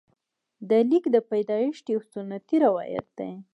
د 0.69 0.71
لیک 0.89 1.05
د 1.15 1.17
پیدایښت 1.29 1.85
یو 1.93 2.01
سنتي 2.13 2.55
روایت 2.65 3.07
دی. 3.17 3.31